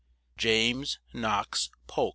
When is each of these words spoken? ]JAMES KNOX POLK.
]JAMES 0.39 0.97
KNOX 1.13 1.69
POLK. 1.85 2.09